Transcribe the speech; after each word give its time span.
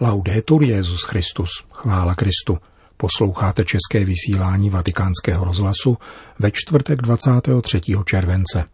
Laudetur 0.00 0.62
Jezus 0.62 1.02
Christus, 1.02 1.50
chvála 1.72 2.14
Kristu. 2.14 2.58
Posloucháte 2.96 3.64
české 3.64 4.04
vysílání 4.04 4.70
Vatikánského 4.70 5.44
rozhlasu 5.44 5.98
ve 6.38 6.50
čtvrtek 6.50 7.02
23. 7.02 7.80
července. 8.04 8.64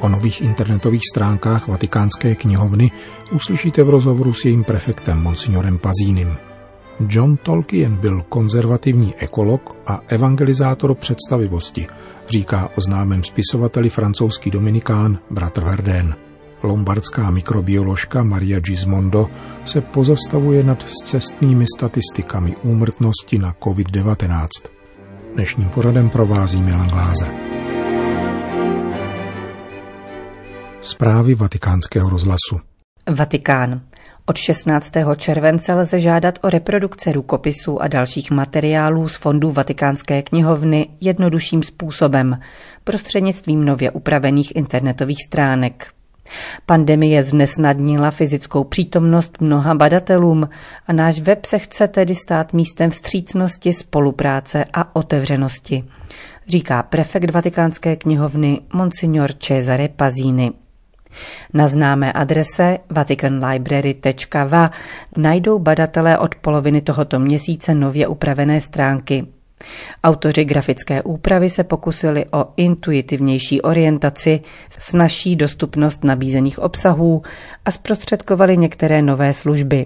O 0.00 0.08
nových 0.08 0.40
internetových 0.40 1.02
stránkách 1.12 1.68
Vatikánské 1.68 2.34
knihovny 2.34 2.90
uslyšíte 3.32 3.82
v 3.82 3.90
rozhovoru 3.90 4.32
s 4.32 4.44
jejím 4.44 4.64
prefektem 4.64 5.22
Monsignorem 5.22 5.78
Pazínem. 5.78 6.47
John 7.06 7.36
Tolkien 7.36 7.96
byl 7.96 8.24
konzervativní 8.28 9.14
ekolog 9.14 9.76
a 9.86 10.00
evangelizátor 10.08 10.94
představivosti, 10.94 11.86
říká 12.28 12.70
o 12.76 12.80
známém 12.80 13.24
spisovateli 13.24 13.90
francouzský 13.90 14.50
dominikán 14.50 15.18
bratr 15.30 15.64
Verdén. 15.64 16.16
Lombardská 16.62 17.30
mikrobioložka 17.30 18.22
Maria 18.22 18.60
Gismondo 18.60 19.26
se 19.64 19.80
pozastavuje 19.80 20.62
nad 20.62 20.82
cestnými 20.82 21.64
statistikami 21.78 22.56
úmrtnosti 22.62 23.38
na 23.38 23.52
COVID-19. 23.52 24.46
Dnešním 25.34 25.68
pořadem 25.68 26.10
provází 26.10 26.62
Milan 26.62 26.88
Glázer. 26.88 27.32
Zprávy 30.80 31.34
vatikánského 31.34 32.10
rozhlasu. 32.10 32.60
Vatikán. 33.16 33.80
Od 34.30 34.36
16. 34.36 34.92
července 35.16 35.74
lze 35.74 36.00
žádat 36.00 36.38
o 36.42 36.50
reprodukce 36.50 37.12
rukopisů 37.12 37.82
a 37.82 37.88
dalších 37.88 38.30
materiálů 38.30 39.08
z 39.08 39.16
fondů 39.16 39.52
Vatikánské 39.52 40.22
knihovny 40.22 40.88
jednodušším 41.00 41.62
způsobem, 41.62 42.40
prostřednictvím 42.84 43.64
nově 43.64 43.90
upravených 43.90 44.56
internetových 44.56 45.18
stránek. 45.26 45.86
Pandemie 46.66 47.22
znesnadnila 47.22 48.10
fyzickou 48.10 48.64
přítomnost 48.64 49.40
mnoha 49.40 49.74
badatelům 49.74 50.48
a 50.86 50.92
náš 50.92 51.20
web 51.20 51.44
se 51.44 51.58
chce 51.58 51.88
tedy 51.88 52.14
stát 52.14 52.52
místem 52.52 52.90
vstřícnosti, 52.90 53.72
spolupráce 53.72 54.64
a 54.72 54.96
otevřenosti, 54.96 55.84
říká 56.48 56.82
prefekt 56.82 57.30
Vatikánské 57.30 57.96
knihovny 57.96 58.60
Monsignor 58.72 59.32
Cesare 59.32 59.88
Pazini. 59.88 60.52
Na 61.54 61.68
známé 61.68 62.12
adrese 62.12 62.78
vaticanlibrary.va 62.90 64.70
najdou 65.16 65.58
badatelé 65.58 66.18
od 66.18 66.34
poloviny 66.34 66.80
tohoto 66.80 67.18
měsíce 67.18 67.74
nově 67.74 68.08
upravené 68.08 68.60
stránky. 68.60 69.26
Autoři 70.04 70.44
grafické 70.44 71.02
úpravy 71.02 71.50
se 71.50 71.64
pokusili 71.64 72.24
o 72.32 72.46
intuitivnější 72.56 73.62
orientaci, 73.62 74.40
snažší 74.78 75.36
dostupnost 75.36 76.04
nabízených 76.04 76.58
obsahů 76.58 77.22
a 77.64 77.70
zprostředkovali 77.70 78.56
některé 78.56 79.02
nové 79.02 79.32
služby. 79.32 79.84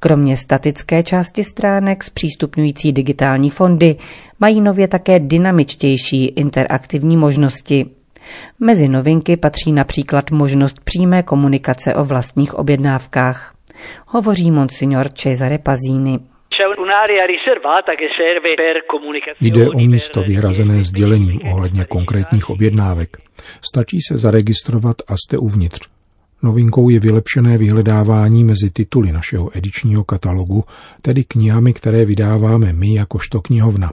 Kromě 0.00 0.36
statické 0.36 1.02
části 1.02 1.44
stránek 1.44 2.04
zpřístupňující 2.04 2.92
digitální 2.92 3.50
fondy 3.50 3.96
mají 4.40 4.60
nově 4.60 4.88
také 4.88 5.20
dynamičtější 5.20 6.26
interaktivní 6.26 7.16
možnosti. 7.16 7.86
Mezi 8.60 8.88
novinky 8.88 9.36
patří 9.36 9.72
například 9.72 10.30
možnost 10.30 10.80
přímé 10.84 11.22
komunikace 11.22 11.94
o 11.94 12.04
vlastních 12.04 12.54
objednávkách. 12.54 13.54
Hovoří 14.06 14.50
monsignor 14.50 15.08
Cesare 15.08 15.58
Pazini. 15.58 16.18
Jde 19.40 19.68
o 19.68 19.78
místo 19.78 20.22
vyhrazené 20.22 20.84
sdělením 20.84 21.40
ohledně 21.52 21.84
konkrétních 21.84 22.50
objednávek. 22.50 23.16
Stačí 23.74 23.98
se 24.08 24.18
zaregistrovat 24.18 24.96
a 25.08 25.14
jste 25.16 25.38
uvnitř. 25.38 25.88
Novinkou 26.42 26.88
je 26.88 27.00
vylepšené 27.00 27.58
vyhledávání 27.58 28.44
mezi 28.44 28.70
tituly 28.70 29.12
našeho 29.12 29.58
edičního 29.58 30.04
katalogu, 30.04 30.64
tedy 31.02 31.24
knihami, 31.24 31.72
které 31.72 32.04
vydáváme 32.04 32.72
my 32.72 32.94
jakožto 32.94 33.40
knihovna. 33.40 33.92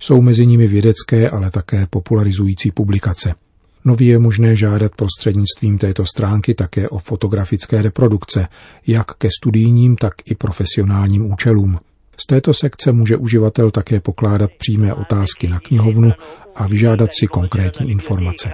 Jsou 0.00 0.22
mezi 0.22 0.46
nimi 0.46 0.66
vědecké, 0.66 1.30
ale 1.30 1.50
také 1.50 1.86
popularizující 1.90 2.70
publikace– 2.70 3.34
Nově 3.88 4.08
je 4.08 4.18
možné 4.18 4.56
žádat 4.56 4.92
prostřednictvím 4.96 5.78
této 5.78 6.04
stránky 6.06 6.54
také 6.54 6.88
o 6.88 6.98
fotografické 6.98 7.82
reprodukce, 7.82 8.48
jak 8.86 9.14
ke 9.14 9.28
studijním, 9.40 9.96
tak 9.96 10.14
i 10.24 10.34
profesionálním 10.34 11.32
účelům. 11.32 11.78
Z 12.16 12.26
této 12.26 12.54
sekce 12.54 12.92
může 12.92 13.16
uživatel 13.16 13.70
také 13.70 14.00
pokládat 14.00 14.50
přímé 14.58 14.94
otázky 14.94 15.48
na 15.48 15.60
knihovnu 15.60 16.10
a 16.54 16.66
vyžádat 16.66 17.10
si 17.12 17.26
konkrétní 17.26 17.90
informace. 17.90 18.50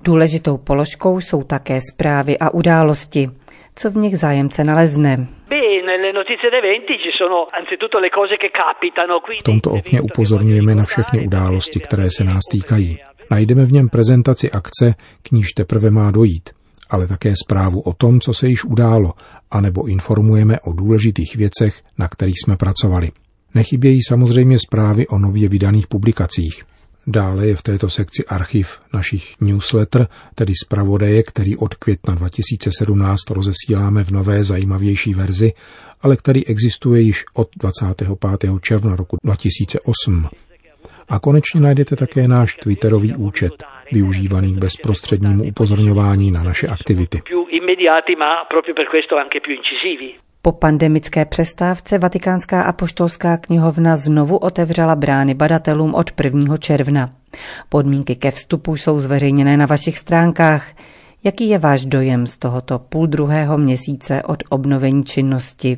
Důležitou 0.00 0.58
položkou 0.58 1.20
jsou 1.20 1.42
také 1.42 1.78
zprávy 1.92 2.38
a 2.38 2.54
události 2.54 3.30
co 3.74 3.90
v 3.90 3.96
nich 3.96 4.18
zájemce 4.18 4.64
nalezne. 4.64 5.28
V 9.38 9.42
tomto 9.42 9.70
okně 9.70 10.00
upozorňujeme 10.00 10.74
na 10.74 10.84
všechny 10.84 11.26
události, 11.26 11.80
které 11.80 12.08
se 12.16 12.24
nás 12.24 12.40
týkají. 12.50 12.98
Najdeme 13.30 13.64
v 13.64 13.72
něm 13.72 13.88
prezentaci 13.88 14.50
akce, 14.50 14.94
k 15.22 15.30
níž 15.30 15.52
teprve 15.52 15.90
má 15.90 16.10
dojít, 16.10 16.50
ale 16.90 17.06
také 17.06 17.32
zprávu 17.44 17.80
o 17.80 17.92
tom, 17.92 18.20
co 18.20 18.34
se 18.34 18.48
již 18.48 18.64
událo, 18.64 19.12
anebo 19.50 19.88
informujeme 19.88 20.60
o 20.60 20.72
důležitých 20.72 21.36
věcech, 21.36 21.82
na 21.98 22.08
kterých 22.08 22.40
jsme 22.44 22.56
pracovali. 22.56 23.10
Nechybějí 23.54 24.02
samozřejmě 24.08 24.58
zprávy 24.58 25.06
o 25.06 25.18
nově 25.18 25.48
vydaných 25.48 25.86
publikacích. 25.86 26.64
Dále 27.06 27.46
je 27.46 27.56
v 27.56 27.62
této 27.62 27.90
sekci 27.90 28.24
archiv 28.28 28.80
našich 28.94 29.40
newsletter, 29.40 30.06
tedy 30.34 30.52
zpravodaje, 30.64 31.22
který 31.22 31.56
od 31.56 31.74
května 31.74 32.14
2017 32.14 33.30
rozesíláme 33.30 34.04
v 34.04 34.10
nové 34.10 34.44
zajímavější 34.44 35.14
verzi, 35.14 35.52
ale 36.02 36.16
který 36.16 36.46
existuje 36.46 37.00
již 37.00 37.24
od 37.34 37.48
25. 37.60 38.08
června 38.60 38.96
roku 38.96 39.16
2008. 39.24 40.28
A 41.08 41.18
konečně 41.18 41.60
najdete 41.60 41.96
také 41.96 42.28
náš 42.28 42.54
Twitterový 42.54 43.14
účet, 43.14 43.52
využívaný 43.92 44.54
k 44.54 44.58
bezprostřednímu 44.58 45.44
upozorňování 45.44 46.30
na 46.30 46.42
naše 46.42 46.66
aktivity. 46.66 47.22
Po 50.44 50.52
pandemické 50.52 51.24
přestávce 51.24 51.98
Vatikánská 51.98 52.62
apoštolská 52.62 53.36
knihovna 53.36 53.96
znovu 53.96 54.36
otevřela 54.36 54.94
brány 54.94 55.34
badatelům 55.34 55.94
od 55.94 56.10
1. 56.24 56.56
června. 56.56 57.14
Podmínky 57.68 58.16
ke 58.16 58.30
vstupu 58.30 58.76
jsou 58.76 59.00
zveřejněné 59.00 59.56
na 59.56 59.66
vašich 59.66 59.98
stránkách. 59.98 60.74
Jaký 61.24 61.48
je 61.48 61.58
váš 61.58 61.86
dojem 61.86 62.26
z 62.26 62.36
tohoto 62.36 62.78
půl 62.78 63.06
druhého 63.06 63.58
měsíce 63.58 64.22
od 64.22 64.42
obnovení 64.48 65.04
činnosti? 65.04 65.76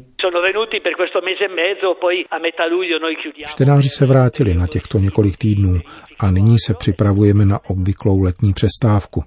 Čtenáři 3.46 3.88
se 3.88 4.06
vrátili 4.06 4.54
na 4.54 4.66
těchto 4.66 4.98
několik 4.98 5.36
týdnů 5.36 5.80
a 6.18 6.30
nyní 6.30 6.56
se 6.66 6.74
připravujeme 6.74 7.46
na 7.46 7.60
obvyklou 7.68 8.20
letní 8.20 8.52
přestávku. 8.52 9.24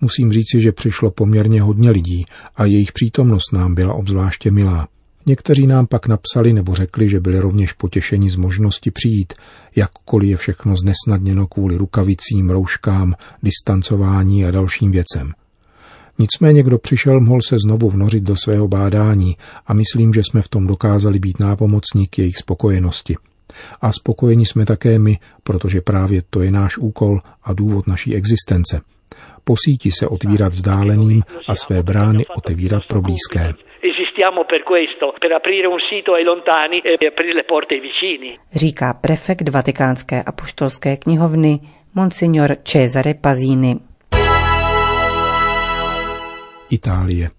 Musím 0.00 0.32
říci, 0.32 0.60
že 0.60 0.72
přišlo 0.72 1.10
poměrně 1.10 1.62
hodně 1.62 1.90
lidí 1.90 2.24
a 2.56 2.64
jejich 2.64 2.92
přítomnost 2.92 3.52
nám 3.52 3.74
byla 3.74 3.94
obzvláště 3.94 4.50
milá. 4.50 4.88
Někteří 5.26 5.66
nám 5.66 5.86
pak 5.86 6.06
napsali 6.06 6.52
nebo 6.52 6.74
řekli, 6.74 7.08
že 7.08 7.20
byli 7.20 7.38
rovněž 7.38 7.72
potěšeni 7.72 8.30
z 8.30 8.36
možnosti 8.36 8.90
přijít, 8.90 9.32
jakkoliv 9.76 10.30
je 10.30 10.36
všechno 10.36 10.74
znesnadněno 10.76 11.46
kvůli 11.46 11.76
rukavicím, 11.76 12.50
rouškám, 12.50 13.14
distancování 13.42 14.44
a 14.44 14.50
dalším 14.50 14.90
věcem. 14.90 15.32
Nicméně, 16.18 16.62
kdo 16.62 16.78
přišel, 16.78 17.20
mohl 17.20 17.42
se 17.42 17.56
znovu 17.58 17.90
vnořit 17.90 18.22
do 18.22 18.36
svého 18.36 18.68
bádání 18.68 19.36
a 19.66 19.74
myslím, 19.74 20.12
že 20.12 20.20
jsme 20.20 20.42
v 20.42 20.48
tom 20.48 20.66
dokázali 20.66 21.18
být 21.18 21.40
nápomocní 21.40 22.06
k 22.06 22.18
jejich 22.18 22.36
spokojenosti. 22.36 23.16
A 23.80 23.92
spokojeni 23.92 24.46
jsme 24.46 24.66
také 24.66 24.98
my, 24.98 25.18
protože 25.42 25.80
právě 25.80 26.22
to 26.30 26.42
je 26.42 26.50
náš 26.50 26.78
úkol 26.78 27.20
a 27.42 27.52
důvod 27.52 27.86
naší 27.86 28.14
existence– 28.14 28.80
po 29.48 29.54
síti 29.64 29.90
se 29.90 30.08
otvírat 30.08 30.52
vzdáleným 30.54 31.22
a 31.48 31.54
své 31.54 31.82
brány 31.82 32.26
otevírat 32.36 32.82
pro 32.88 33.00
blízké. 33.02 33.54
E 33.82 33.88
Říká 38.54 38.94
prefekt 38.94 39.48
Vatikánské 39.48 40.22
apoštolské 40.22 40.96
knihovny 40.96 41.60
Monsignor 41.94 42.56
Cesare 42.64 43.14
Pazini. 43.14 43.76
Itálie. 46.70 47.35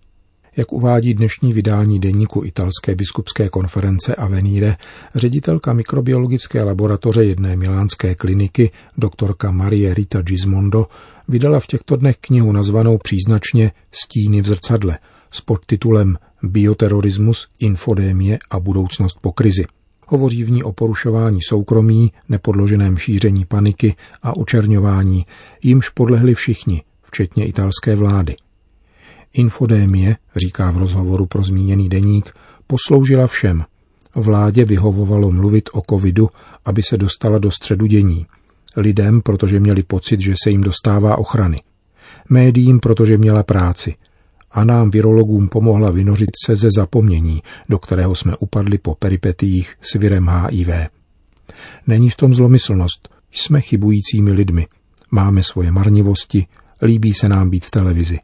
Jak 0.57 0.73
uvádí 0.73 1.13
dnešní 1.13 1.53
vydání 1.53 1.99
deníku 1.99 2.45
italské 2.45 2.95
biskupské 2.95 3.49
konference 3.49 4.15
Avenire, 4.15 4.75
ředitelka 5.15 5.73
mikrobiologické 5.73 6.63
laboratoře 6.63 7.23
jedné 7.23 7.55
milánské 7.55 8.15
kliniky, 8.15 8.71
doktorka 8.97 9.51
Marie 9.51 9.93
Rita 9.93 10.21
Gismondo, 10.21 10.87
vydala 11.27 11.59
v 11.59 11.67
těchto 11.67 11.95
dnech 11.95 12.17
knihu 12.21 12.51
nazvanou 12.51 12.97
příznačně 12.97 13.71
Stíny 13.91 14.41
v 14.41 14.45
zrcadle 14.45 14.99
s 15.31 15.41
podtitulem 15.41 16.17
Bioterorismus, 16.43 17.47
infodémie 17.59 18.39
a 18.49 18.59
budoucnost 18.59 19.17
po 19.21 19.31
krizi. 19.31 19.65
Hovoří 20.07 20.43
v 20.43 20.51
ní 20.51 20.63
o 20.63 20.71
porušování 20.71 21.39
soukromí, 21.41 22.11
nepodloženém 22.29 22.97
šíření 22.97 23.45
paniky 23.45 23.95
a 24.23 24.37
očerňování, 24.37 25.25
jimž 25.63 25.89
podlehli 25.89 26.33
všichni, 26.33 26.83
včetně 27.03 27.45
italské 27.45 27.95
vlády. 27.95 28.35
Infodémie, 29.37 30.15
říká 30.35 30.71
v 30.71 30.77
rozhovoru 30.77 31.25
pro 31.25 31.43
zmíněný 31.43 31.89
deník, 31.89 32.33
posloužila 32.67 33.27
všem. 33.27 33.63
Vládě 34.15 34.65
vyhovovalo 34.65 35.31
mluvit 35.31 35.69
o 35.73 35.81
covidu, 35.89 36.29
aby 36.65 36.83
se 36.83 36.97
dostala 36.97 37.37
do 37.37 37.51
středu 37.51 37.85
dění. 37.85 38.25
Lidem, 38.77 39.21
protože 39.21 39.59
měli 39.59 39.83
pocit, 39.83 40.21
že 40.21 40.33
se 40.43 40.49
jim 40.49 40.61
dostává 40.61 41.17
ochrany. 41.17 41.61
Médiím, 42.29 42.79
protože 42.79 43.17
měla 43.17 43.43
práci– 43.43 43.95
a 44.57 44.63
nám 44.63 44.89
virologům 44.89 45.47
pomohla 45.47 45.91
vynořit 45.91 46.29
se 46.45 46.55
ze 46.55 46.69
zapomnění, 46.75 47.41
do 47.69 47.79
kterého 47.79 48.15
jsme 48.15 48.37
upadli 48.37 48.77
po 48.77 48.95
peripetích 48.95 49.75
s 49.81 49.93
virem 49.93 50.27
HIV. 50.27 50.69
Není 51.87 52.09
v 52.09 52.15
tom 52.15 52.33
zlomyslnost, 52.33 53.09
jsme 53.31 53.61
chybujícími 53.61 54.31
lidmi, 54.31 54.67
máme 55.11 55.43
svoje 55.43 55.71
marnivosti, 55.71 56.47
líbí 56.81 57.13
se 57.13 57.29
nám 57.29 57.49
být 57.49 57.65
v 57.65 57.71
televizi. 57.71 58.19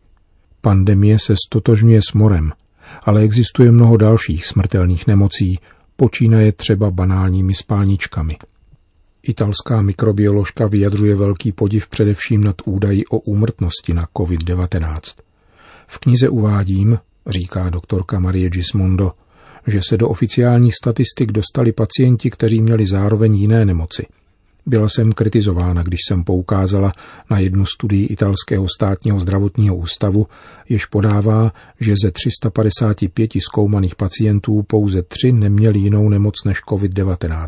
Pandemie 0.65 1.19
se 1.19 1.35
stotožňuje 1.47 1.99
s 2.09 2.13
morem, 2.13 2.51
ale 3.03 3.21
existuje 3.21 3.71
mnoho 3.71 3.97
dalších 3.97 4.45
smrtelných 4.45 5.07
nemocí, 5.07 5.59
počínaje 5.95 6.51
třeba 6.51 6.91
banálními 6.91 7.53
spálničkami. 7.53 8.37
Italská 9.23 9.81
mikrobioložka 9.81 10.67
vyjadřuje 10.67 11.15
velký 11.15 11.51
podiv 11.51 11.87
především 11.87 12.43
nad 12.43 12.55
údaji 12.65 13.05
o 13.05 13.19
úmrtnosti 13.19 13.93
na 13.93 14.07
COVID-19. 14.17 14.99
V 15.87 15.97
knize 15.97 16.29
uvádím, 16.29 16.99
říká 17.27 17.69
doktorka 17.69 18.19
Marie 18.19 18.49
Gismondo, 18.49 19.11
že 19.67 19.79
se 19.89 19.97
do 19.97 20.09
oficiálních 20.09 20.75
statistik 20.75 21.31
dostali 21.31 21.71
pacienti, 21.71 22.29
kteří 22.29 22.61
měli 22.61 22.85
zároveň 22.85 23.33
jiné 23.35 23.65
nemoci. 23.65 24.05
Byla 24.65 24.89
jsem 24.89 25.11
kritizována, 25.11 25.83
když 25.83 25.99
jsem 26.07 26.23
poukázala 26.23 26.93
na 27.29 27.39
jednu 27.39 27.65
studii 27.65 28.05
italského 28.05 28.65
státního 28.77 29.19
zdravotního 29.19 29.75
ústavu, 29.75 30.27
jež 30.69 30.85
podává, 30.85 31.53
že 31.79 31.93
ze 32.03 32.11
355 32.11 33.31
zkoumaných 33.49 33.95
pacientů 33.95 34.63
pouze 34.63 35.01
tři 35.03 35.31
neměli 35.31 35.79
jinou 35.79 36.09
nemoc 36.09 36.35
než 36.45 36.61
COVID-19 36.69 37.47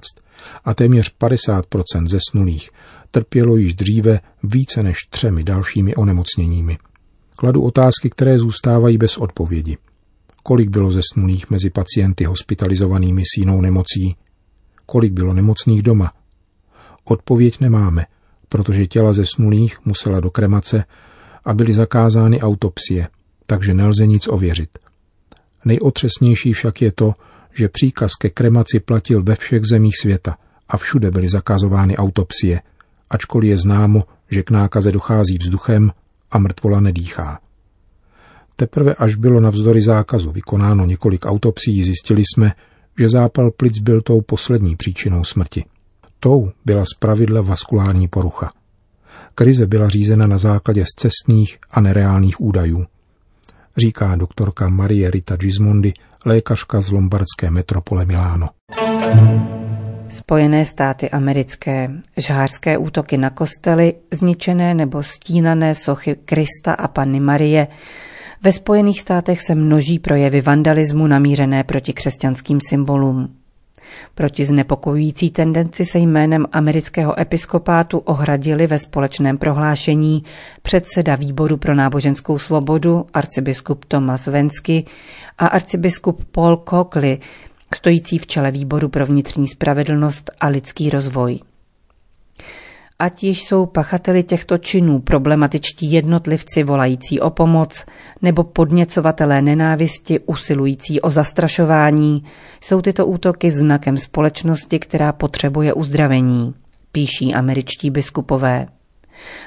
a 0.65 0.73
téměř 0.73 1.15
50% 1.19 2.07
zesnulých 2.07 2.69
trpělo 3.11 3.55
již 3.55 3.73
dříve 3.73 4.19
více 4.43 4.83
než 4.83 4.97
třemi 5.09 5.43
dalšími 5.43 5.95
onemocněními. 5.95 6.77
Kladu 7.35 7.61
otázky, 7.61 8.09
které 8.09 8.39
zůstávají 8.39 8.97
bez 8.97 9.17
odpovědi. 9.17 9.77
Kolik 10.43 10.69
bylo 10.69 10.91
zesnulých 10.91 11.49
mezi 11.49 11.69
pacienty 11.69 12.23
hospitalizovanými 12.23 13.21
s 13.21 13.37
jinou 13.37 13.61
nemocí? 13.61 14.15
Kolik 14.85 15.13
bylo 15.13 15.33
nemocných 15.33 15.81
doma? 15.81 16.13
Odpověď 17.05 17.59
nemáme, 17.59 18.05
protože 18.49 18.87
těla 18.87 19.13
zesnulých 19.13 19.85
musela 19.85 20.19
do 20.19 20.31
kremace 20.31 20.83
a 21.45 21.53
byly 21.53 21.73
zakázány 21.73 22.41
autopsie, 22.41 23.07
takže 23.45 23.73
nelze 23.73 24.07
nic 24.07 24.27
ověřit. 24.27 24.69
Nejotřesnější 25.65 26.53
však 26.53 26.81
je 26.81 26.91
to, 26.91 27.13
že 27.53 27.69
příkaz 27.69 28.15
ke 28.15 28.29
kremaci 28.29 28.79
platil 28.79 29.23
ve 29.23 29.35
všech 29.35 29.65
zemích 29.65 29.93
světa 30.01 30.37
a 30.67 30.77
všude 30.77 31.11
byly 31.11 31.29
zakazovány 31.29 31.97
autopsie, 31.97 32.61
ačkoliv 33.09 33.49
je 33.49 33.57
známo, 33.57 34.03
že 34.31 34.43
k 34.43 34.51
nákaze 34.51 34.91
dochází 34.91 35.37
vzduchem 35.37 35.91
a 36.31 36.37
mrtvola 36.37 36.79
nedýchá. 36.79 37.39
Teprve 38.55 38.95
až 38.95 39.15
bylo 39.15 39.39
navzdory 39.39 39.81
zákazu 39.81 40.31
vykonáno 40.31 40.85
několik 40.85 41.25
autopsí, 41.25 41.83
zjistili 41.83 42.23
jsme, 42.25 42.53
že 42.99 43.09
zápal 43.09 43.51
plic 43.51 43.79
byl 43.79 44.01
tou 44.01 44.21
poslední 44.21 44.75
příčinou 44.75 45.23
smrti. 45.23 45.63
Tou 46.25 46.51
byla 46.65 46.83
zpravidla 46.95 47.41
vaskulární 47.41 48.07
porucha. 48.07 48.51
Krize 49.35 49.67
byla 49.67 49.89
řízena 49.89 50.27
na 50.27 50.37
základě 50.37 50.83
zcestných 50.85 51.57
a 51.71 51.81
nereálných 51.81 52.41
údajů. 52.41 52.85
Říká 53.77 54.15
doktorka 54.15 54.69
Marie 54.69 55.11
Rita 55.11 55.35
Gismondi, 55.35 55.93
lékařka 56.25 56.81
z 56.81 56.91
lombardské 56.91 57.51
metropole 57.51 58.05
Miláno. 58.05 58.49
Spojené 60.09 60.65
státy 60.65 61.09
americké, 61.09 61.91
žhářské 62.17 62.77
útoky 62.77 63.17
na 63.17 63.29
kostely, 63.29 63.93
zničené 64.11 64.73
nebo 64.73 65.03
stínané 65.03 65.75
sochy 65.75 66.15
Krista 66.25 66.73
a 66.73 66.87
Panny 66.87 67.19
Marie. 67.19 67.67
Ve 68.43 68.51
Spojených 68.51 69.01
státech 69.01 69.41
se 69.41 69.55
množí 69.55 69.99
projevy 69.99 70.41
vandalismu 70.41 71.07
namířené 71.07 71.63
proti 71.63 71.93
křesťanským 71.93 72.59
symbolům. 72.69 73.44
Proti 74.15 74.45
znepokojující 74.45 75.29
tendenci 75.29 75.85
se 75.85 75.99
jménem 75.99 76.45
amerického 76.51 77.19
episkopátu 77.19 77.97
ohradili 77.97 78.67
ve 78.67 78.79
společném 78.79 79.37
prohlášení 79.37 80.23
předseda 80.61 81.15
výboru 81.15 81.57
pro 81.57 81.75
náboženskou 81.75 82.39
svobodu 82.39 83.05
arcibiskup 83.13 83.85
Thomas 83.85 84.27
Vensky 84.27 84.85
a 85.37 85.47
arcibiskup 85.47 86.23
Paul 86.31 86.63
Coakley, 86.69 87.19
stojící 87.75 88.17
v 88.17 88.27
čele 88.27 88.51
výboru 88.51 88.89
pro 88.89 89.05
vnitřní 89.05 89.47
spravedlnost 89.47 90.31
a 90.39 90.47
lidský 90.47 90.89
rozvoj. 90.89 91.39
Ať 92.99 93.23
již 93.23 93.43
jsou 93.43 93.65
pachateli 93.65 94.23
těchto 94.23 94.57
činů 94.57 94.99
problematičtí 94.99 95.91
jednotlivci 95.91 96.63
volající 96.63 97.19
o 97.19 97.29
pomoc 97.29 97.85
nebo 98.21 98.43
podněcovatelé 98.43 99.41
nenávisti 99.41 100.19
usilující 100.19 101.01
o 101.01 101.09
zastrašování, 101.09 102.23
jsou 102.61 102.81
tyto 102.81 103.05
útoky 103.05 103.51
znakem 103.51 103.97
společnosti, 103.97 104.79
která 104.79 105.13
potřebuje 105.13 105.73
uzdravení, 105.73 106.53
píší 106.91 107.33
američtí 107.33 107.89
biskupové. 107.89 108.65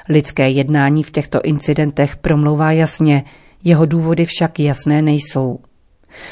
Lidské 0.09 0.49
jednání 0.49 1.03
v 1.03 1.11
těchto 1.11 1.41
incidentech 1.41 2.17
promlouvá 2.17 2.71
jasně, 2.71 3.23
jeho 3.63 3.85
důvody 3.85 4.25
však 4.25 4.59
jasné 4.59 5.01
nejsou. 5.01 5.59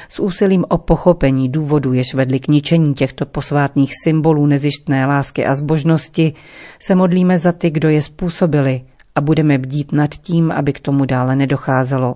S 0.09 0.19
úsilím 0.19 0.65
o 0.69 0.77
pochopení 0.77 1.49
důvodu, 1.49 1.93
jež 1.93 2.13
vedli 2.13 2.39
k 2.39 2.47
ničení 2.47 2.93
těchto 2.93 3.25
posvátných 3.25 3.91
symbolů 4.03 4.45
nezištné 4.45 5.05
lásky 5.05 5.45
a 5.45 5.55
zbožnosti, 5.55 6.33
se 6.79 6.95
modlíme 6.95 7.37
za 7.37 7.51
ty, 7.51 7.69
kdo 7.69 7.89
je 7.89 8.01
způsobili 8.01 8.81
a 9.15 9.21
budeme 9.21 9.57
bdít 9.57 9.91
nad 9.91 10.09
tím, 10.15 10.51
aby 10.51 10.73
k 10.73 10.79
tomu 10.79 11.05
dále 11.05 11.35
nedocházelo. 11.35 12.15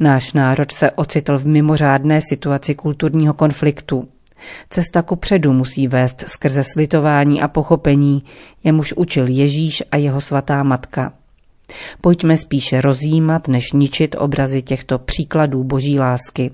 Náš 0.00 0.32
národ 0.32 0.72
se 0.72 0.90
ocitl 0.90 1.38
v 1.38 1.46
mimořádné 1.46 2.20
situaci 2.20 2.74
kulturního 2.74 3.34
konfliktu. 3.34 4.02
Cesta 4.70 5.02
ku 5.02 5.16
předu 5.16 5.52
musí 5.52 5.88
vést 5.88 6.24
skrze 6.26 6.64
slitování 6.64 7.42
a 7.42 7.48
pochopení, 7.48 8.22
jemuž 8.64 8.92
učil 8.92 9.28
Ježíš 9.28 9.82
a 9.90 9.96
jeho 9.96 10.20
svatá 10.20 10.62
matka. 10.62 11.12
Pojďme 12.00 12.36
spíše 12.36 12.80
rozjímat, 12.80 13.48
než 13.48 13.72
ničit 13.72 14.16
obrazy 14.18 14.62
těchto 14.62 14.98
příkladů 14.98 15.64
boží 15.64 15.98
lásky. 15.98 16.50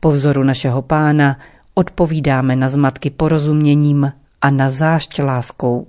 Po 0.00 0.10
vzoru 0.10 0.44
našeho 0.44 0.82
pána 0.82 1.38
odpovídáme 1.74 2.56
na 2.56 2.68
zmatky 2.68 3.10
porozuměním 3.10 4.12
a 4.42 4.50
na 4.50 4.70
zášť 4.70 5.18
láskou. 5.18 5.86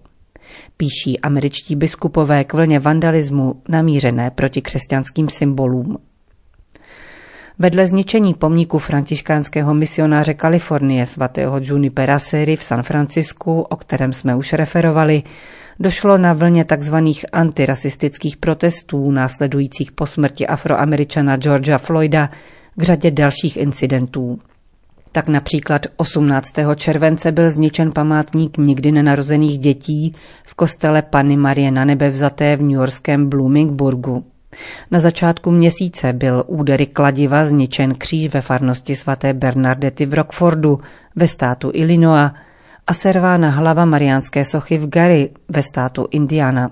Píší 0.77 1.19
američtí 1.19 1.75
biskupové 1.75 2.43
k 2.43 2.53
vlně 2.53 2.79
vandalismu 2.79 3.61
namířené 3.69 4.31
proti 4.31 4.61
křesťanským 4.61 5.27
symbolům. 5.29 5.97
Vedle 7.59 7.87
zničení 7.87 8.33
pomníku 8.33 8.79
františkánského 8.79 9.73
misionáře 9.73 10.33
Kalifornie 10.33 11.05
svatého 11.05 11.59
Junipera 11.61 12.19
Seri 12.19 12.55
v 12.55 12.63
San 12.63 12.83
Francisku, 12.83 13.61
o 13.61 13.75
kterém 13.75 14.13
jsme 14.13 14.35
už 14.35 14.53
referovali, 14.53 15.23
došlo 15.79 16.17
na 16.17 16.33
vlně 16.33 16.65
tzv. 16.65 16.95
antirasistických 17.31 18.37
protestů 18.37 19.11
následujících 19.11 19.91
po 19.91 20.05
smrti 20.05 20.47
afroameričana 20.47 21.37
Georgia 21.37 21.77
Floyda 21.77 22.29
k 22.75 22.83
řadě 22.83 23.11
dalších 23.11 23.57
incidentů. 23.57 24.39
Tak 25.11 25.27
například 25.27 25.81
18. 25.97 26.53
července 26.75 27.31
byl 27.31 27.49
zničen 27.49 27.91
památník 27.91 28.57
nikdy 28.57 28.91
nenarozených 28.91 29.57
dětí 29.57 30.15
v 30.45 30.53
kostele 30.53 31.01
Panny 31.01 31.37
Marie 31.37 31.71
na 31.71 31.85
nebe 31.85 32.09
vzaté 32.09 32.55
v 32.55 32.61
newyorském 32.61 33.29
Bloomingburgu. 33.29 34.25
Na 34.91 34.99
začátku 34.99 35.51
měsíce 35.51 36.13
byl 36.13 36.43
údery 36.47 36.85
kladiva 36.85 37.45
zničen 37.45 37.95
kříž 37.95 38.33
ve 38.33 38.41
farnosti 38.41 38.95
svaté 38.95 39.33
Bernardety 39.33 40.05
v 40.05 40.13
Rockfordu 40.13 40.79
ve 41.15 41.27
státu 41.27 41.71
Illinois 41.73 42.31
a 42.87 42.93
servána 42.93 43.49
hlava 43.49 43.85
mariánské 43.85 44.45
sochy 44.45 44.77
v 44.77 44.89
Gary 44.89 45.29
ve 45.49 45.63
státu 45.63 46.07
Indiana. 46.11 46.71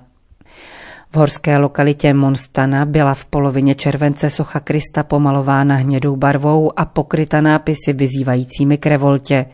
V 1.11 1.15
horské 1.15 1.57
lokalitě 1.57 2.13
Monstana 2.13 2.85
byla 2.85 3.13
v 3.13 3.25
polovině 3.25 3.75
července 3.75 4.29
socha 4.29 4.59
Krista 4.59 5.03
pomalována 5.03 5.75
hnědou 5.75 6.15
barvou 6.15 6.79
a 6.79 6.85
pokryta 6.85 7.41
nápisy 7.41 7.93
vyzývajícími 7.93 8.77
k 8.77 8.85
revoltě. 8.85 9.45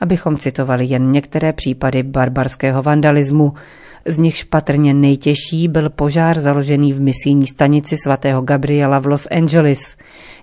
Abychom 0.00 0.38
citovali 0.38 0.84
jen 0.86 1.12
některé 1.12 1.52
případy 1.52 2.02
barbarského 2.02 2.82
vandalismu, 2.82 3.52
Z 4.06 4.18
nichž 4.18 4.44
patrně 4.44 4.94
nejtěžší 4.94 5.68
byl 5.68 5.90
požár 5.90 6.40
založený 6.40 6.92
v 6.92 7.00
misijní 7.00 7.46
stanici 7.46 7.96
svatého 7.96 8.42
Gabriela 8.42 8.98
v 8.98 9.06
Los 9.06 9.28
Angeles, 9.30 9.96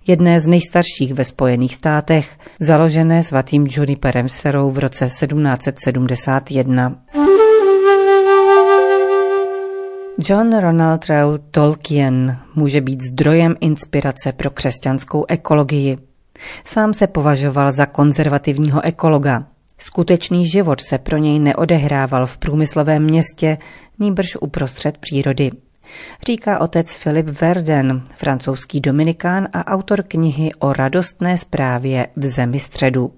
jedné 0.07 0.39
z 0.39 0.47
nejstarších 0.47 1.13
ve 1.13 1.23
Spojených 1.23 1.75
státech, 1.75 2.29
založené 2.59 3.23
svatým 3.23 3.67
Juniperem 3.69 4.29
Serou 4.29 4.71
v 4.71 4.79
roce 4.79 5.05
1771. 5.05 6.95
John 10.19 10.59
Ronald 10.59 11.05
Reuel 11.05 11.39
Tolkien 11.51 12.37
může 12.55 12.81
být 12.81 13.01
zdrojem 13.01 13.55
inspirace 13.59 14.31
pro 14.31 14.49
křesťanskou 14.49 15.25
ekologii. 15.27 15.97
Sám 16.65 16.93
se 16.93 17.07
považoval 17.07 17.71
za 17.71 17.85
konzervativního 17.85 18.85
ekologa. 18.85 19.47
Skutečný 19.79 20.47
život 20.47 20.81
se 20.81 20.97
pro 20.97 21.17
něj 21.17 21.39
neodehrával 21.39 22.25
v 22.25 22.37
průmyslovém 22.37 23.03
městě, 23.03 23.57
nýbrž 23.99 24.35
uprostřed 24.41 24.97
přírody. 24.97 25.51
Říká 26.27 26.59
otec 26.59 26.93
Filip 26.93 27.25
Verden, 27.25 28.03
francouzský 28.15 28.81
dominikán 28.81 29.47
a 29.53 29.67
autor 29.67 30.03
knihy 30.03 30.51
o 30.59 30.73
radostné 30.73 31.37
zprávě 31.37 32.07
v 32.15 32.27
zemi 32.27 32.59
středu. 32.59 33.11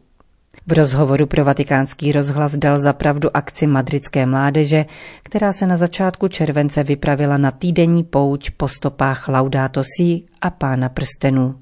V 0.68 0.72
rozhovoru 0.72 1.26
pro 1.26 1.46
vatikánský 1.46 2.12
rozhlas 2.12 2.58
dal 2.58 2.80
zapravdu 2.80 3.38
akci 3.38 3.68
madridské 3.68 4.26
mládeže, 4.26 4.86
která 5.24 5.54
se 5.54 5.68
na 5.68 5.78
začátku 5.78 6.28
července 6.28 6.84
vypravila 6.84 7.38
na 7.38 7.52
týdenní 7.52 8.04
pouť 8.04 8.52
po 8.52 8.68
stopách 8.68 9.28
Laudato 9.28 9.84
Si 9.84 10.24
a 10.42 10.50
Pána 10.50 10.90
prstenů. 10.90 11.56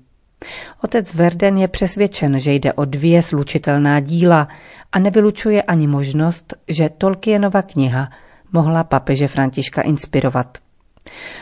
Otec 0.84 1.14
Verden 1.14 1.58
je 1.58 1.68
přesvědčen, 1.68 2.40
že 2.40 2.54
jde 2.54 2.74
o 2.74 2.86
dvě 2.86 3.24
slučitelná 3.24 4.00
díla 4.00 4.48
a 4.92 5.00
nevylučuje 5.00 5.62
ani 5.62 5.88
možnost, 5.88 6.54
že 6.68 6.90
Tolkienova 6.90 7.62
kniha 7.62 8.10
mohla 8.54 8.84
papeže 8.84 9.28
Františka 9.28 9.82
inspirovat. 9.82 10.58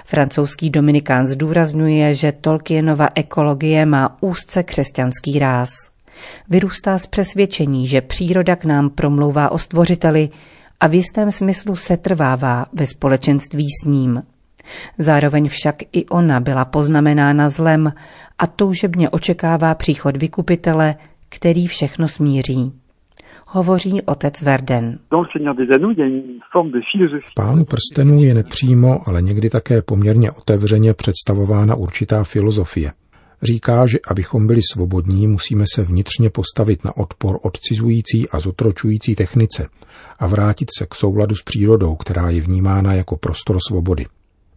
Francouzský 0.06 0.70
dominikán 0.70 1.28
zdůrazňuje, 1.28 2.14
že 2.14 2.32
Tolkienova 2.32 3.08
ekologie 3.16 3.86
má 3.86 4.18
úzce 4.22 4.64
křesťanský 4.64 5.40
ráz. 5.40 5.93
Vyrůstá 6.50 6.98
z 6.98 7.08
přesvědčení, 7.08 7.88
že 7.88 8.02
příroda 8.02 8.56
k 8.56 8.66
nám 8.66 8.90
promlouvá 8.90 9.52
o 9.52 9.58
stvořiteli 9.58 10.30
a 10.80 10.88
v 10.88 10.94
jistém 10.94 11.32
smyslu 11.32 11.76
se 11.76 11.98
trvává 11.98 12.66
ve 12.74 12.88
společenství 12.88 13.68
s 13.82 13.86
ním. 13.86 14.24
Zároveň 14.98 15.50
však 15.50 15.76
i 15.92 16.06
ona 16.06 16.40
byla 16.40 16.66
poznamenána 16.66 17.50
zlem 17.50 17.94
a 18.38 18.48
toužebně 18.48 19.10
očekává 19.10 19.76
příchod 19.76 20.18
vykupitele, 20.18 20.96
který 21.30 21.68
všechno 21.68 22.08
smíří. 22.08 22.72
Hovoří 23.48 24.02
otec 24.02 24.42
Verden. 24.42 25.00
V 27.24 27.34
Pánu 27.36 27.66
prstenů 27.66 28.24
je 28.24 28.34
nepřímo, 28.34 29.02
ale 29.08 29.22
někdy 29.22 29.50
také 29.50 29.82
poměrně 29.82 30.32
otevřeně 30.32 30.94
představována 30.94 31.76
určitá 31.76 32.24
filozofie. 32.24 32.92
Říká, 33.44 33.88
že 33.88 33.98
abychom 34.08 34.48
byli 34.48 34.62
svobodní, 34.74 35.28
musíme 35.28 35.66
se 35.74 35.84
vnitřně 35.84 36.30
postavit 36.30 36.86
na 36.86 36.98
odpor 36.98 37.40
odcizující 37.42 38.30
a 38.30 38.40
zotročující 38.40 39.16
technice 39.16 39.68
a 40.20 40.28
vrátit 40.28 40.70
se 40.78 40.86
k 40.86 40.96
souladu 40.96 41.36
s 41.36 41.44
přírodou, 41.44 41.96
která 41.96 42.30
je 42.30 42.42
vnímána 42.42 42.94
jako 42.94 43.18
prostor 43.18 43.58
svobody. 43.68 44.06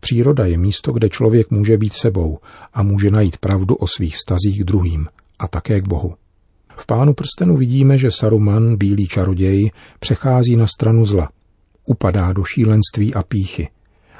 Příroda 0.00 0.46
je 0.46 0.58
místo, 0.58 0.92
kde 0.92 1.08
člověk 1.08 1.50
může 1.50 1.78
být 1.78 1.94
sebou 1.94 2.38
a 2.74 2.82
může 2.82 3.10
najít 3.10 3.36
pravdu 3.36 3.74
o 3.74 3.86
svých 3.86 4.16
vztazích 4.16 4.60
k 4.60 4.64
druhým 4.64 5.06
a 5.38 5.48
také 5.48 5.80
k 5.80 5.88
Bohu. 5.88 6.14
V 6.76 6.86
pánu 6.86 7.14
prstenu 7.14 7.56
vidíme, 7.56 7.98
že 7.98 8.10
Saruman, 8.10 8.76
bílý 8.76 9.06
čaroděj, 9.06 9.70
přechází 10.00 10.56
na 10.56 10.66
stranu 10.66 11.06
zla. 11.06 11.28
Upadá 11.84 12.32
do 12.32 12.44
šílenství 12.44 13.14
a 13.14 13.22
píchy. 13.22 13.68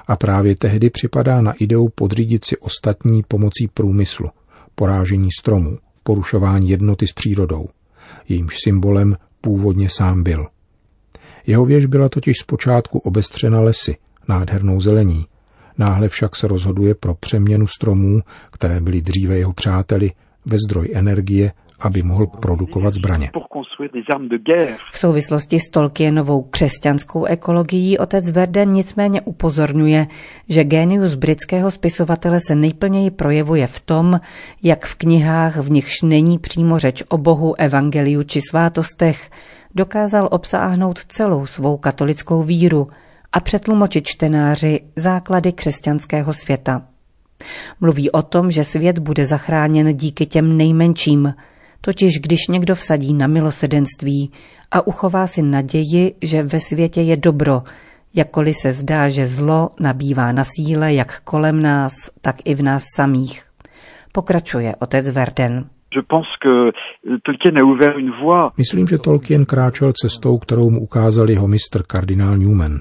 A 0.09 0.17
právě 0.17 0.57
tehdy 0.57 0.91
připadá 0.91 1.41
na 1.41 1.53
ideu 1.53 1.89
podřídit 1.89 2.45
si 2.45 2.57
ostatní 2.57 3.23
pomocí 3.29 3.69
průmyslu, 3.75 4.31
porážení 4.77 5.29
stromů, 5.39 5.79
porušování 6.03 6.69
jednoty 6.69 7.07
s 7.07 7.13
přírodou. 7.13 7.69
Jejímž 8.29 8.55
symbolem 8.65 9.17
původně 9.41 9.89
sám 9.91 10.23
byl. 10.23 10.47
Jeho 11.47 11.65
věž 11.65 11.87
byla 11.87 12.09
totiž 12.09 12.37
zpočátku 12.43 12.99
obestřena 12.99 13.61
lesy, 13.61 13.97
nádhernou 14.29 14.81
zelení, 14.81 15.27
Náhle 15.79 16.09
však 16.09 16.37
se 16.37 16.49
rozhoduje 16.49 16.95
pro 16.95 17.15
přeměnu 17.15 17.67
stromů, 17.67 18.21
které 18.51 18.81
byly 18.81 19.03
dříve 19.03 19.39
jeho 19.39 19.53
přáteli, 19.53 20.13
ve 20.47 20.57
zdroj 20.67 20.91
energie, 20.95 21.53
aby 21.81 22.03
mohl 22.03 22.27
produkovat 22.27 22.95
zbraně. 22.95 23.31
V 24.93 24.99
souvislosti 24.99 25.61
s 25.61 25.69
Tolkienovou 25.69 26.43
křesťanskou 26.43 27.25
ekologií 27.25 27.99
otec 27.99 28.31
Verden 28.31 28.73
nicméně 28.73 29.21
upozorňuje, 29.21 30.07
že 30.49 30.65
génius 30.65 31.15
britského 31.15 31.71
spisovatele 31.71 32.41
se 32.41 32.55
nejplněji 32.55 33.11
projevuje 33.11 33.67
v 33.67 33.81
tom, 33.81 34.21
jak 34.63 34.87
v 34.87 34.95
knihách, 34.95 35.57
v 35.57 35.71
nichž 35.71 36.03
není 36.03 36.39
přímo 36.39 36.79
řeč 36.79 37.03
o 37.09 37.19
Bohu, 37.19 37.61
evangeliu 37.61 38.23
či 38.23 38.41
svátostech, 38.41 39.31
dokázal 39.75 40.29
obsáhnout 40.31 41.05
celou 41.05 41.47
svou 41.47 41.77
katolickou 41.77 42.43
víru– 42.43 42.89
a 43.37 43.41
přetlumočit 43.41 44.07
čtenáři 44.07 44.81
základy 44.97 45.53
křesťanského 45.53 46.35
světa. 46.35 46.83
Mluví 47.81 48.11
o 48.11 48.23
tom, 48.23 48.51
že 48.51 48.65
svět 48.65 48.99
bude 48.99 49.27
zachráněn 49.27 49.97
díky 49.97 50.27
těm 50.27 50.57
nejmenším, 50.57 51.35
totiž 51.81 52.19
když 52.21 52.47
někdo 52.49 52.75
vsadí 52.75 53.15
na 53.15 53.27
milosedenství 53.27 54.31
a 54.71 54.87
uchová 54.87 55.27
si 55.27 55.43
naději, 55.43 56.15
že 56.23 56.43
ve 56.43 56.61
světě 56.61 57.01
je 57.01 57.17
dobro, 57.17 57.63
jakkoliv 58.15 58.57
se 58.57 58.73
zdá, 58.73 59.09
že 59.09 59.27
zlo 59.27 59.71
nabývá 59.81 60.33
na 60.33 60.45
síle 60.45 60.95
jak 60.95 61.21
kolem 61.21 61.63
nás, 61.63 61.93
tak 62.21 62.37
i 62.45 62.55
v 62.55 62.63
nás 62.63 62.85
samých. 62.95 63.43
Pokračuje 64.13 64.77
otec 64.77 65.09
Verden. 65.09 65.65
Myslím, 68.57 68.87
že 68.87 68.99
Tolkien 68.99 69.45
kráčel 69.45 69.93
cestou, 69.93 70.39
kterou 70.39 70.71
mu 70.71 70.81
ukázal 70.81 71.31
jeho 71.31 71.49
mistr 71.49 71.83
kardinál 71.83 72.37
Newman. 72.37 72.81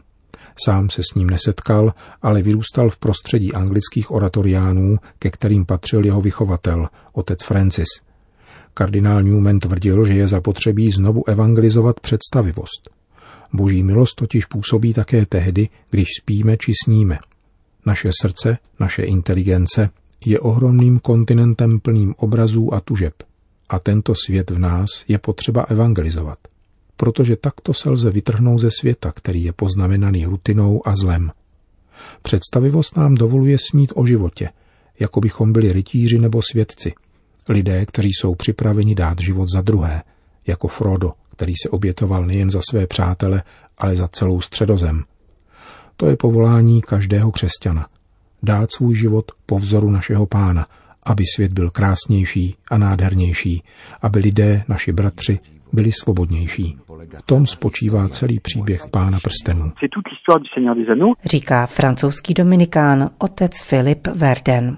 Sám 0.65 0.89
se 0.89 1.01
s 1.11 1.15
ním 1.15 1.29
nesetkal, 1.29 1.93
ale 2.21 2.41
vyrůstal 2.41 2.89
v 2.89 2.99
prostředí 2.99 3.53
anglických 3.53 4.11
oratoriánů, 4.11 4.97
ke 5.19 5.29
kterým 5.29 5.65
patřil 5.65 6.05
jeho 6.05 6.21
vychovatel, 6.21 6.87
otec 7.13 7.43
Francis. 7.43 7.87
Kardinál 8.77 9.23
Newman 9.23 9.59
tvrdil, 9.59 10.05
že 10.05 10.13
je 10.13 10.27
zapotřebí 10.27 10.91
znovu 10.91 11.29
evangelizovat 11.29 11.99
představivost. 11.99 12.89
Boží 13.53 13.83
milost 13.83 14.15
totiž 14.15 14.45
působí 14.45 14.93
také 14.93 15.25
tehdy, 15.25 15.69
když 15.89 16.07
spíme 16.21 16.57
či 16.57 16.71
sníme. 16.83 17.17
Naše 17.85 18.09
srdce, 18.21 18.57
naše 18.79 19.03
inteligence 19.03 19.89
je 20.25 20.39
ohromným 20.39 20.99
kontinentem 20.99 21.79
plným 21.79 22.15
obrazů 22.17 22.73
a 22.73 22.81
tužeb. 22.81 23.13
A 23.69 23.79
tento 23.79 24.13
svět 24.25 24.49
v 24.49 24.59
nás 24.59 24.87
je 25.07 25.17
potřeba 25.17 25.61
evangelizovat 25.61 26.37
protože 26.97 27.35
takto 27.35 27.73
se 27.73 27.89
lze 27.89 28.09
vytrhnout 28.09 28.61
ze 28.61 28.71
světa, 28.71 29.11
který 29.11 29.43
je 29.43 29.53
poznamenaný 29.53 30.25
rutinou 30.25 30.87
a 30.87 30.95
zlem. 30.95 31.31
Představivost 32.21 32.97
nám 32.97 33.15
dovoluje 33.15 33.57
snít 33.71 33.93
o 33.95 34.05
životě, 34.05 34.49
jako 34.99 35.19
bychom 35.21 35.53
byli 35.53 35.73
rytíři 35.73 36.19
nebo 36.19 36.41
svědci, 36.51 36.93
lidé, 37.49 37.85
kteří 37.85 38.09
jsou 38.09 38.35
připraveni 38.35 38.95
dát 38.95 39.19
život 39.19 39.49
za 39.55 39.61
druhé, 39.61 40.03
jako 40.47 40.67
Frodo, 40.67 41.11
který 41.31 41.53
se 41.63 41.69
obětoval 41.69 42.25
nejen 42.25 42.51
za 42.51 42.61
své 42.69 42.87
přátele, 42.87 43.43
ale 43.77 43.95
za 43.95 44.07
celou 44.07 44.41
středozem. 44.41 45.03
To 45.97 46.07
je 46.07 46.17
povolání 46.17 46.81
každého 46.81 47.31
křesťana. 47.31 47.87
Dát 48.43 48.71
svůj 48.71 48.95
život 48.95 49.31
po 49.45 49.59
vzoru 49.59 49.89
našeho 49.89 50.25
pána, 50.25 50.67
aby 51.05 51.23
svět 51.35 51.53
byl 51.53 51.69
krásnější 51.69 52.55
a 52.71 52.77
nádhernější, 52.77 53.63
aby 54.01 54.19
lidé, 54.19 54.63
naši 54.67 54.91
bratři, 54.91 55.39
byli 55.73 55.91
svobodnější. 55.91 56.77
V 57.17 57.21
tom 57.21 57.47
spočívá 57.47 58.09
celý 58.09 58.39
příběh 58.39 58.81
Pána 58.91 59.17
prstenů. 59.23 59.71
Říká 61.25 61.65
francouzský 61.65 62.33
dominikán 62.33 63.09
otec 63.17 63.61
Filip 63.63 64.07
Verden. 64.07 64.77